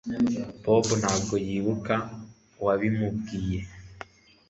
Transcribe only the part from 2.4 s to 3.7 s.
uwabimubwiye